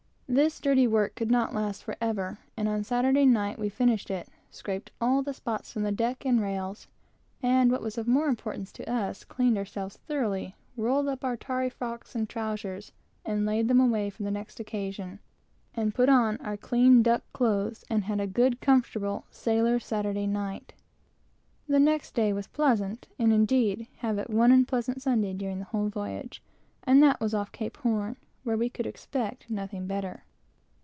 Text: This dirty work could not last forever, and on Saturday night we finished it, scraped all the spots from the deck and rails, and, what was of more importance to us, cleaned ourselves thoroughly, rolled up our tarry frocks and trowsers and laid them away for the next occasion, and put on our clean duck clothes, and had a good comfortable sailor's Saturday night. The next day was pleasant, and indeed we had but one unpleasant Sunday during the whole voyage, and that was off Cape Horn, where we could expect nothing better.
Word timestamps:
This 0.33 0.61
dirty 0.61 0.87
work 0.87 1.15
could 1.15 1.29
not 1.29 1.53
last 1.53 1.83
forever, 1.83 2.39
and 2.55 2.69
on 2.69 2.85
Saturday 2.85 3.25
night 3.25 3.59
we 3.59 3.67
finished 3.67 4.09
it, 4.09 4.29
scraped 4.49 4.89
all 5.01 5.21
the 5.21 5.33
spots 5.33 5.73
from 5.73 5.83
the 5.83 5.91
deck 5.91 6.23
and 6.25 6.39
rails, 6.41 6.87
and, 7.43 7.69
what 7.69 7.81
was 7.81 7.97
of 7.97 8.07
more 8.07 8.29
importance 8.29 8.71
to 8.71 8.89
us, 8.89 9.25
cleaned 9.25 9.57
ourselves 9.57 9.97
thoroughly, 10.07 10.55
rolled 10.77 11.09
up 11.09 11.25
our 11.25 11.35
tarry 11.35 11.69
frocks 11.69 12.15
and 12.15 12.29
trowsers 12.29 12.93
and 13.25 13.45
laid 13.45 13.67
them 13.67 13.81
away 13.81 14.09
for 14.09 14.23
the 14.23 14.31
next 14.31 14.61
occasion, 14.61 15.19
and 15.75 15.93
put 15.93 16.07
on 16.07 16.37
our 16.37 16.55
clean 16.55 17.03
duck 17.03 17.23
clothes, 17.33 17.83
and 17.89 18.05
had 18.05 18.21
a 18.21 18.25
good 18.25 18.61
comfortable 18.61 19.25
sailor's 19.31 19.85
Saturday 19.85 20.27
night. 20.27 20.73
The 21.67 21.77
next 21.81 22.13
day 22.15 22.31
was 22.31 22.47
pleasant, 22.47 23.09
and 23.19 23.33
indeed 23.33 23.79
we 23.79 23.89
had 23.97 24.15
but 24.15 24.29
one 24.29 24.53
unpleasant 24.53 25.01
Sunday 25.01 25.33
during 25.33 25.59
the 25.59 25.65
whole 25.65 25.89
voyage, 25.89 26.41
and 26.85 27.03
that 27.03 27.19
was 27.19 27.33
off 27.33 27.51
Cape 27.51 27.75
Horn, 27.75 28.15
where 28.43 28.57
we 28.57 28.67
could 28.67 28.87
expect 28.87 29.47
nothing 29.51 29.85
better. 29.85 30.23